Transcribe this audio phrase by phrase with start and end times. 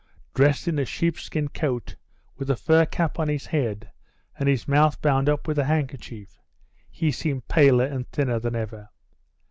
[0.33, 1.95] Dressed in a sheepskin coat,
[2.35, 3.91] with a fur cap on his head
[4.39, 6.39] and his mouth bound up with a handkerchief,
[6.89, 8.89] he seemed paler and thinner than ever.